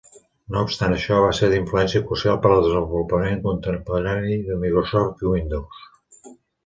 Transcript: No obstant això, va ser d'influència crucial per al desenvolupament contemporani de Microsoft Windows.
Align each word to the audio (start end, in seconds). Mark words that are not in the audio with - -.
No 0.53 0.61
obstant 0.67 0.93
això, 0.95 1.17
va 1.25 1.33
ser 1.39 1.49
d'influència 1.51 2.01
crucial 2.11 2.39
per 2.45 2.51
al 2.55 2.65
desenvolupament 2.67 3.43
contemporani 3.45 4.41
de 4.49 4.59
Microsoft 4.65 5.23
Windows. 5.35 5.85